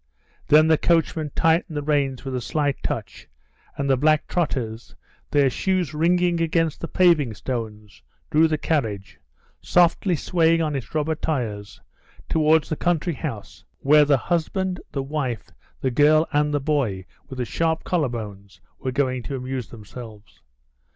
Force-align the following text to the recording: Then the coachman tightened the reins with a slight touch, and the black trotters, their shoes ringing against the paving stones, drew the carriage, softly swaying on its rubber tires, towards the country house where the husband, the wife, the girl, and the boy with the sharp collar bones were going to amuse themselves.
Then 0.47 0.67
the 0.67 0.79
coachman 0.79 1.29
tightened 1.35 1.77
the 1.77 1.83
reins 1.83 2.25
with 2.25 2.33
a 2.33 2.41
slight 2.41 2.81
touch, 2.81 3.27
and 3.77 3.87
the 3.87 3.95
black 3.95 4.25
trotters, 4.25 4.95
their 5.29 5.47
shoes 5.47 5.93
ringing 5.93 6.41
against 6.41 6.81
the 6.81 6.87
paving 6.87 7.35
stones, 7.35 8.01
drew 8.31 8.47
the 8.47 8.57
carriage, 8.57 9.19
softly 9.61 10.15
swaying 10.15 10.59
on 10.59 10.75
its 10.75 10.95
rubber 10.95 11.13
tires, 11.13 11.81
towards 12.27 12.67
the 12.67 12.75
country 12.75 13.13
house 13.13 13.63
where 13.81 14.03
the 14.03 14.17
husband, 14.17 14.79
the 14.91 15.03
wife, 15.03 15.51
the 15.81 15.91
girl, 15.91 16.27
and 16.33 16.51
the 16.51 16.59
boy 16.59 17.05
with 17.29 17.37
the 17.37 17.45
sharp 17.45 17.83
collar 17.83 18.09
bones 18.09 18.59
were 18.79 18.91
going 18.91 19.21
to 19.21 19.35
amuse 19.35 19.67
themselves. 19.67 20.41